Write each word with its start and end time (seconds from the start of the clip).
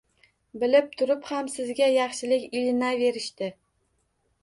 Bilib 0.63 0.87
turib 1.01 1.27
ham 1.33 1.53
sizga 1.57 1.91
yaxshilik 1.99 2.51
ilinaverishdi. 2.57 3.55